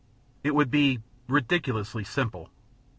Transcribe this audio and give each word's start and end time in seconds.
It 0.43 0.55
would 0.55 0.71
be 0.71 1.03
ridiculously 1.27 2.03
simple. 2.03 2.49